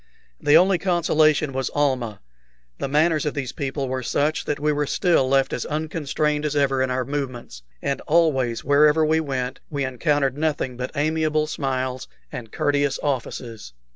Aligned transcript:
The 0.39 0.57
only 0.57 0.79
consolation 0.79 1.53
was 1.53 1.69
Almah. 1.75 2.21
The 2.79 2.87
manners 2.87 3.23
of 3.27 3.35
these 3.35 3.51
people 3.51 3.87
were 3.87 4.01
such 4.01 4.45
that 4.45 4.59
we 4.59 4.71
were 4.71 4.87
still 4.87 5.29
left 5.29 5.53
as 5.53 5.63
unconstrained 5.67 6.43
as 6.43 6.55
ever 6.55 6.81
in 6.81 6.89
our 6.89 7.05
movements, 7.05 7.61
and 7.83 8.01
always, 8.07 8.63
wherever 8.63 9.05
we 9.05 9.19
went, 9.19 9.59
we 9.69 9.85
encountered 9.85 10.39
nothing 10.39 10.75
but 10.75 10.89
amiable 10.95 11.45
smiles 11.45 12.07
and 12.31 12.51
courteous 12.51 12.97
offices. 13.03 13.73